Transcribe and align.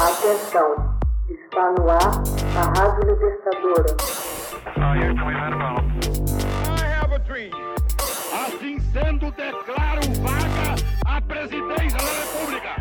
Atenção, 0.00 0.96
está 1.28 1.72
no 1.72 1.90
ar 1.90 2.22
a 2.56 2.62
Rádio 2.78 3.10
Libertadora. 3.10 3.96
Assim 8.32 8.78
sendo, 8.92 9.32
declaro 9.32 10.02
vaga 10.22 10.76
a 11.04 11.20
presidência 11.20 11.98
da 11.98 12.12
República. 12.22 12.76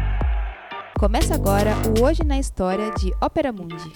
Começa 0.99 1.33
agora 1.33 1.71
o 1.97 2.03
Hoje 2.05 2.23
na 2.23 2.37
História 2.37 2.91
de 2.91 3.11
Ópera 3.19 3.51
Mundi. 3.51 3.91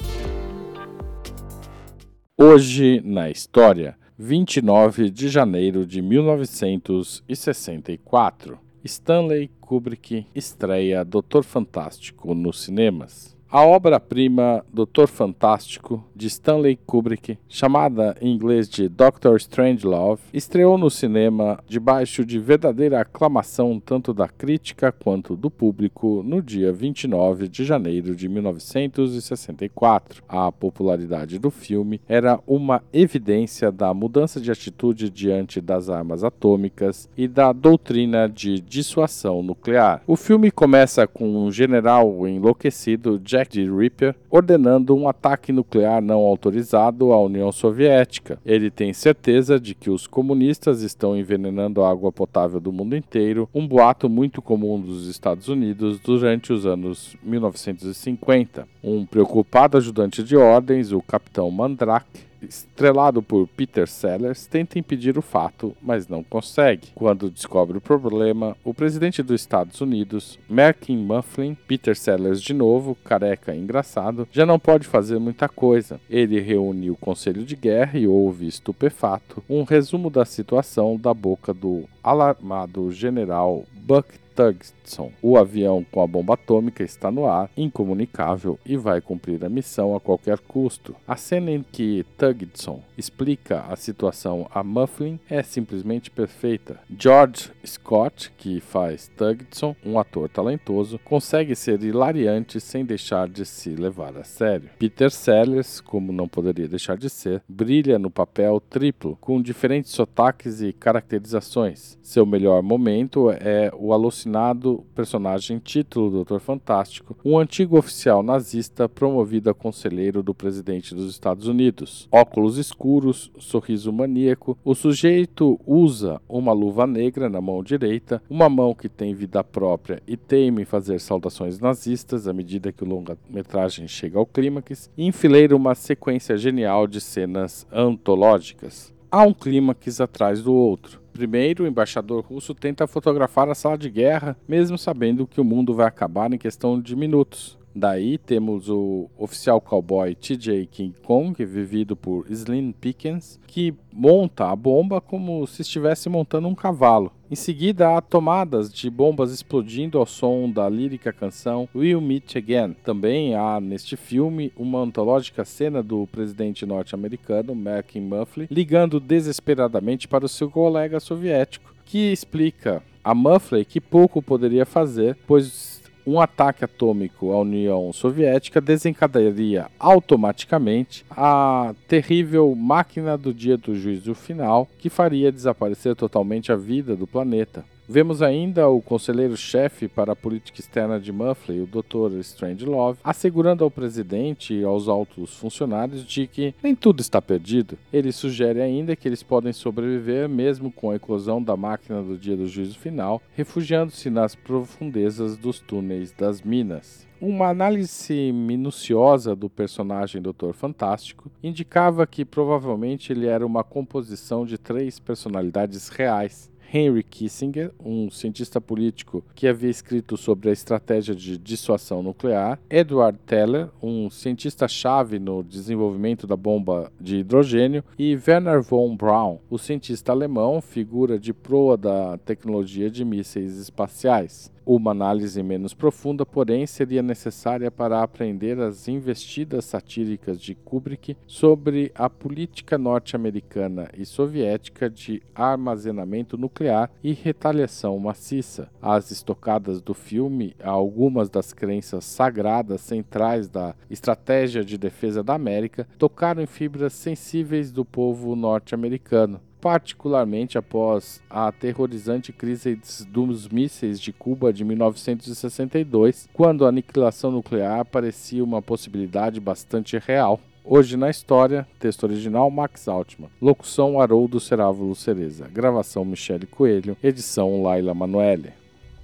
Hoje 2.35 3.03
na 3.05 3.29
História, 3.29 3.95
29 4.17 5.11
de 5.11 5.29
janeiro 5.29 5.85
de 5.85 6.01
1964. 6.01 8.70
Stanley 8.85 9.49
Kubrick 9.59 10.25
estreia 10.33 11.03
Doutor 11.03 11.43
Fantástico 11.43 12.33
nos 12.33 12.61
cinemas. 12.61 13.37
A 13.53 13.65
obra-prima 13.65 14.63
Doutor 14.71 15.09
Fantástico, 15.09 16.01
de 16.15 16.27
Stanley 16.27 16.79
Kubrick, 16.85 17.37
chamada 17.49 18.15
em 18.21 18.33
inglês 18.33 18.69
de 18.69 18.87
Doctor 18.87 19.35
Strangelove, 19.35 20.21
estreou 20.33 20.77
no 20.77 20.89
cinema 20.89 21.59
debaixo 21.67 22.23
de 22.23 22.39
verdadeira 22.39 23.01
aclamação 23.01 23.77
tanto 23.77 24.13
da 24.13 24.29
crítica 24.29 24.89
quanto 24.89 25.35
do 25.35 25.51
público 25.51 26.23
no 26.25 26.41
dia 26.41 26.71
29 26.71 27.49
de 27.49 27.65
janeiro 27.65 28.15
de 28.15 28.29
1964. 28.29 30.23
A 30.29 30.49
popularidade 30.49 31.37
do 31.37 31.51
filme 31.51 31.99
era 32.07 32.39
uma 32.47 32.81
evidência 32.93 33.69
da 33.69 33.93
mudança 33.93 34.39
de 34.39 34.49
atitude 34.49 35.09
diante 35.09 35.59
das 35.59 35.89
armas 35.89 36.23
atômicas 36.23 37.09
e 37.17 37.27
da 37.27 37.51
doutrina 37.51 38.29
de 38.29 38.61
dissuasão 38.61 39.43
nuclear. 39.43 40.01
O 40.07 40.15
filme 40.15 40.49
começa 40.49 41.05
com 41.05 41.45
um 41.45 41.51
general 41.51 42.25
enlouquecido, 42.25 43.19
Jack 43.19 43.40
Jack 43.41 43.49
the 43.51 43.69
Ripper 43.69 44.15
ordenando 44.29 44.95
um 44.95 45.07
ataque 45.07 45.51
nuclear 45.51 46.01
não 46.01 46.19
autorizado 46.19 47.11
à 47.11 47.19
União 47.19 47.51
Soviética. 47.51 48.39
Ele 48.45 48.69
tem 48.69 48.93
certeza 48.93 49.59
de 49.59 49.73
que 49.73 49.89
os 49.89 50.05
comunistas 50.05 50.81
estão 50.81 51.17
envenenando 51.17 51.81
a 51.81 51.89
água 51.89 52.11
potável 52.11 52.59
do 52.59 52.71
mundo 52.71 52.95
inteiro, 52.95 53.49
um 53.53 53.67
boato 53.67 54.07
muito 54.07 54.41
comum 54.41 54.79
dos 54.79 55.07
Estados 55.07 55.47
Unidos 55.47 55.99
durante 55.99 56.53
os 56.53 56.65
anos 56.65 57.15
1950. 57.23 58.67
Um 58.83 59.05
preocupado 59.05 59.77
ajudante 59.77 60.23
de 60.23 60.37
ordens, 60.37 60.91
o 60.91 61.01
capitão 61.01 61.49
Mandrake, 61.49 62.30
estrelado 62.41 63.21
por 63.21 63.47
Peter 63.47 63.87
Sellers, 63.87 64.45
tenta 64.45 64.79
impedir 64.79 65.17
o 65.17 65.21
fato, 65.21 65.75
mas 65.81 66.07
não 66.07 66.23
consegue. 66.23 66.89
Quando 66.95 67.29
descobre 67.29 67.77
o 67.77 67.81
problema, 67.81 68.55
o 68.63 68.73
presidente 68.73 69.21
dos 69.21 69.41
Estados 69.41 69.79
Unidos, 69.81 70.39
Merkin 70.49 70.97
Mufflin, 70.97 71.55
Peter 71.67 71.95
Sellers 71.95 72.41
de 72.41 72.53
novo, 72.53 72.95
careca 73.03 73.53
e 73.53 73.59
engraçado, 73.59 74.27
já 74.31 74.45
não 74.45 74.59
pode 74.59 74.87
fazer 74.87 75.19
muita 75.19 75.47
coisa. 75.47 75.99
Ele 76.09 76.39
reúne 76.39 76.89
o 76.89 76.95
conselho 76.95 77.43
de 77.43 77.55
guerra 77.55 77.97
e 77.97 78.07
ouve 78.07 78.47
estupefato 78.47 79.43
um 79.49 79.63
resumo 79.63 80.09
da 80.09 80.25
situação 80.25 80.97
da 80.97 81.13
boca 81.13 81.53
do 81.53 81.83
alarmado 82.03 82.91
general 82.91 83.65
Buck 83.73 84.07
Tugson. 84.35 85.11
O 85.21 85.37
avião 85.37 85.85
com 85.91 86.01
a 86.01 86.07
bomba 86.07 86.33
atômica 86.33 86.83
está 86.83 87.11
no 87.11 87.25
ar, 87.25 87.49
incomunicável 87.55 88.57
e 88.65 88.75
vai 88.77 89.01
cumprir 89.01 89.43
a 89.43 89.49
missão 89.49 89.95
a 89.95 89.99
qualquer 89.99 90.39
custo. 90.39 90.95
A 91.07 91.15
cena 91.15 91.51
em 91.51 91.63
que 91.63 92.05
Tugson 92.17 92.81
explica 92.97 93.61
a 93.61 93.75
situação 93.75 94.47
a 94.53 94.63
Mufflin 94.63 95.19
é 95.29 95.43
simplesmente 95.43 96.09
perfeita. 96.09 96.79
George 96.97 97.51
Scott, 97.65 98.31
que 98.37 98.59
faz 98.59 99.09
Tugson, 99.15 99.75
um 99.85 99.99
ator 99.99 100.29
talentoso, 100.29 100.99
consegue 100.99 101.55
ser 101.55 101.81
hilariante 101.83 102.59
sem 102.59 102.85
deixar 102.85 103.27
de 103.27 103.45
se 103.45 103.69
levar 103.69 104.17
a 104.17 104.23
sério. 104.23 104.69
Peter 104.79 105.11
Sellers, 105.11 105.81
como 105.81 106.11
não 106.11 106.27
poderia 106.27 106.67
deixar 106.67 106.97
de 106.97 107.09
ser, 107.09 107.41
brilha 107.47 107.99
no 107.99 108.09
papel 108.09 108.61
triplo, 108.69 109.17
com 109.19 109.41
diferentes 109.41 109.91
sotaques 109.91 110.61
e 110.61 110.73
caracterizações. 110.73 111.97
Seu 112.01 112.25
melhor 112.25 112.61
momento 112.61 113.31
é 113.31 113.71
o 113.73 113.93
alucinado 114.21 114.85
personagem 114.93 115.57
título 115.59 116.09
do 116.09 116.15
Doutor 116.17 116.39
Fantástico, 116.39 117.17
um 117.25 117.37
antigo 117.37 117.77
oficial 117.77 118.21
nazista 118.21 118.87
promovido 118.87 119.49
a 119.49 119.53
conselheiro 119.53 120.21
do 120.21 120.33
presidente 120.33 120.93
dos 120.93 121.09
Estados 121.09 121.47
Unidos. 121.47 122.07
Óculos 122.11 122.57
escuros, 122.57 123.31
sorriso 123.39 123.91
maníaco, 123.91 124.57
o 124.63 124.75
sujeito 124.75 125.59
usa 125.65 126.21
uma 126.29 126.53
luva 126.53 126.85
negra 126.85 127.29
na 127.29 127.41
mão 127.41 127.63
direita, 127.63 128.21
uma 128.29 128.49
mão 128.49 128.75
que 128.75 128.89
tem 128.89 129.13
vida 129.13 129.43
própria 129.43 130.01
e 130.07 130.15
teme 130.15 130.65
fazer 130.65 130.99
saudações 130.99 131.59
nazistas 131.59 132.27
à 132.27 132.33
medida 132.33 132.71
que 132.71 132.83
o 132.83 132.87
longa-metragem 132.87 133.87
chega 133.87 134.19
ao 134.19 134.25
clímax, 134.25 134.89
e 134.97 135.05
enfileira 135.05 135.55
uma 135.55 135.73
sequência 135.73 136.37
genial 136.37 136.85
de 136.85 137.01
cenas 137.01 137.65
antológicas. 137.71 138.93
Há 139.13 139.23
um 139.23 139.33
clímax 139.33 139.99
atrás 139.99 140.41
do 140.41 140.53
outro. 140.53 141.01
Primeiro, 141.11 141.65
o 141.65 141.67
embaixador 141.67 142.23
russo 142.23 142.55
tenta 142.55 142.87
fotografar 142.87 143.49
a 143.49 143.53
sala 143.53 143.77
de 143.77 143.89
guerra, 143.89 144.37
mesmo 144.47 144.77
sabendo 144.77 145.27
que 145.27 145.41
o 145.41 145.43
mundo 145.43 145.73
vai 145.73 145.85
acabar 145.85 146.31
em 146.31 146.37
questão 146.37 146.79
de 146.79 146.95
minutos. 146.95 147.59
Daí 147.73 148.17
temos 148.17 148.69
o 148.69 149.09
oficial 149.17 149.61
cowboy 149.61 150.13
TJ 150.15 150.67
King 150.67 150.93
Kong, 151.03 151.33
vivido 151.45 151.95
por 151.95 152.29
Slim 152.29 152.71
Pickens, 152.73 153.39
que 153.47 153.73
monta 153.91 154.49
a 154.49 154.55
bomba 154.55 154.99
como 154.99 155.45
se 155.47 155.61
estivesse 155.61 156.09
montando 156.09 156.47
um 156.47 156.55
cavalo. 156.55 157.11
Em 157.29 157.35
seguida, 157.35 157.95
há 157.95 158.01
tomadas 158.01 158.73
de 158.73 158.89
bombas 158.89 159.31
explodindo 159.31 159.97
ao 159.97 160.05
som 160.05 160.51
da 160.51 160.67
lírica 160.67 161.13
canção 161.13 161.67
We'll 161.73 162.01
Meet 162.01 162.35
Again. 162.35 162.75
Também 162.83 163.35
há 163.35 163.59
neste 163.61 163.95
filme 163.95 164.51
uma 164.57 164.79
antológica 164.79 165.45
cena 165.45 165.81
do 165.81 166.05
presidente 166.07 166.65
norte-americano, 166.65 167.55
Malcolm 167.55 168.05
Muffley, 168.05 168.47
ligando 168.51 168.99
desesperadamente 168.99 170.09
para 170.09 170.25
o 170.25 170.29
seu 170.29 170.49
colega 170.49 170.99
soviético, 170.99 171.73
que 171.85 172.11
explica 172.11 172.83
a 173.01 173.15
Muffley 173.15 173.65
que 173.65 173.79
pouco 173.79 174.21
poderia 174.21 174.65
fazer, 174.65 175.17
pois 175.25 175.80
um 176.05 176.19
ataque 176.19 176.63
atômico 176.63 177.31
à 177.31 177.41
União 177.41 177.91
Soviética 177.93 178.59
desencadearia 178.59 179.67
automaticamente 179.79 181.05
a 181.09 181.73
terrível 181.87 182.55
máquina 182.55 183.17
do 183.17 183.33
dia 183.33 183.57
do 183.57 183.75
juízo 183.75 184.13
final 184.15 184.67
que 184.77 184.89
faria 184.89 185.31
desaparecer 185.31 185.95
totalmente 185.95 186.51
a 186.51 186.55
vida 186.55 186.95
do 186.95 187.07
planeta. 187.07 187.63
Vemos 187.93 188.21
ainda 188.21 188.69
o 188.69 188.81
conselheiro-chefe 188.81 189.89
para 189.89 190.13
a 190.13 190.15
política 190.15 190.61
externa 190.61 190.97
de 190.97 191.11
Muffley, 191.11 191.59
o 191.59 191.67
Dr. 191.67 192.19
Strangelove, 192.21 193.01
assegurando 193.03 193.65
ao 193.65 193.69
presidente 193.69 194.53
e 194.53 194.63
aos 194.63 194.87
altos 194.87 195.35
funcionários 195.35 196.05
de 196.05 196.25
que 196.25 196.55
nem 196.63 196.73
tudo 196.73 197.01
está 197.01 197.21
perdido. 197.21 197.77
Ele 197.91 198.13
sugere 198.13 198.61
ainda 198.61 198.95
que 198.95 199.09
eles 199.09 199.21
podem 199.21 199.51
sobreviver 199.51 200.29
mesmo 200.29 200.71
com 200.71 200.89
a 200.89 200.95
eclosão 200.95 201.43
da 201.43 201.57
máquina 201.57 202.01
do 202.01 202.17
dia 202.17 202.37
do 202.37 202.47
juízo 202.47 202.79
final, 202.79 203.21
refugiando-se 203.33 204.09
nas 204.09 204.35
profundezas 204.35 205.35
dos 205.35 205.59
túneis 205.59 206.13
das 206.13 206.41
minas. 206.41 207.05
Uma 207.19 207.49
análise 207.49 208.31
minuciosa 208.31 209.35
do 209.35 209.47
personagem 209.47 210.21
Doutor 210.21 210.53
Fantástico 210.53 211.29
indicava 211.43 212.07
que 212.07 212.25
provavelmente 212.25 213.13
ele 213.13 213.27
era 213.27 213.45
uma 213.45 213.63
composição 213.63 214.43
de 214.43 214.57
três 214.57 214.97
personalidades 214.97 215.89
reais, 215.89 216.50
Henry 216.73 217.03
Kissinger, 217.03 217.71
um 217.83 218.09
cientista 218.09 218.61
político 218.61 219.23
que 219.35 219.47
havia 219.47 219.69
escrito 219.69 220.15
sobre 220.15 220.49
a 220.49 220.53
estratégia 220.53 221.13
de 221.13 221.37
dissuasão 221.37 222.01
nuclear, 222.01 222.57
Edward 222.69 223.19
Teller, 223.25 223.67
um 223.83 224.09
cientista-chave 224.09 225.19
no 225.19 225.43
desenvolvimento 225.43 226.25
da 226.25 226.37
bomba 226.37 226.91
de 226.99 227.17
hidrogênio, 227.17 227.83
e 227.99 228.15
Werner 228.15 228.61
von 228.61 228.95
Braun, 228.95 229.39
o 229.49 229.57
cientista 229.57 230.13
alemão, 230.13 230.61
figura 230.61 231.19
de 231.19 231.33
proa 231.33 231.75
da 231.75 232.17
tecnologia 232.19 232.89
de 232.89 233.03
mísseis 233.03 233.57
espaciais. 233.57 234.51
Uma 234.63 234.91
análise 234.91 235.41
menos 235.41 235.73
profunda, 235.73 236.23
porém, 236.23 236.67
seria 236.67 237.01
necessária 237.01 237.71
para 237.71 238.03
aprender 238.03 238.59
as 238.59 238.87
investidas 238.87 239.65
satíricas 239.65 240.39
de 240.39 240.53
Kubrick 240.53 241.17
sobre 241.25 241.91
a 241.95 242.07
política 242.07 242.77
norte-americana 242.77 243.89
e 243.97 244.05
soviética 244.05 244.87
de 244.87 245.21
armazenamento 245.33 246.37
nuclear 246.37 246.60
e 247.03 247.13
retaliação 247.13 247.97
maciça. 247.99 248.69
As 248.81 249.11
estocadas 249.11 249.81
do 249.81 249.93
filme 249.93 250.55
a 250.61 250.69
algumas 250.69 251.29
das 251.29 251.53
crenças 251.53 252.05
sagradas 252.05 252.81
centrais 252.81 253.47
da 253.47 253.75
estratégia 253.89 254.63
de 254.63 254.77
defesa 254.77 255.23
da 255.23 255.33
América 255.33 255.87
tocaram 255.97 256.41
em 256.41 256.47
fibras 256.47 256.93
sensíveis 256.93 257.71
do 257.71 257.85
povo 257.85 258.35
norte-americano 258.35 259.39
particularmente 259.61 260.57
após 260.57 261.21
a 261.29 261.47
aterrorizante 261.47 262.33
crise 262.33 262.81
dos 263.07 263.47
mísseis 263.47 263.99
de 263.99 264.11
Cuba 264.11 264.51
de 264.51 264.65
1962, 264.65 266.27
quando 266.33 266.65
a 266.65 266.69
aniquilação 266.69 267.29
nuclear 267.29 267.85
parecia 267.85 268.43
uma 268.43 268.59
possibilidade 268.59 269.39
bastante 269.39 269.99
real. 269.99 270.39
Hoje 270.63 270.95
na 270.95 271.09
História, 271.09 271.67
texto 271.79 272.03
original 272.03 272.51
Max 272.51 272.87
Altman, 272.87 273.31
locução 273.41 273.99
Haroldo 273.99 274.39
Cerávulo 274.39 274.93
Cereza, 274.93 275.47
gravação 275.47 276.05
Michele 276.05 276.45
Coelho, 276.45 276.95
edição 277.03 277.63
Laila 277.63 277.95
Manoeli. 277.95 278.53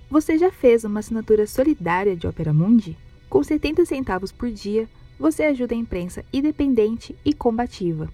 Você 0.10 0.38
já 0.38 0.52
fez 0.52 0.84
uma 0.84 1.00
assinatura 1.00 1.48
solidária 1.48 2.16
de 2.16 2.28
Opera 2.28 2.54
Mundi? 2.54 2.96
Com 3.28 3.42
70 3.44 3.86
centavos 3.86 4.32
por 4.32 4.52
dia, 4.52 4.88
você 5.20 5.46
ajuda 5.46 5.74
a 5.74 5.78
imprensa 5.78 6.24
independente 6.32 7.16
e 7.26 7.34
combativa. 7.34 8.08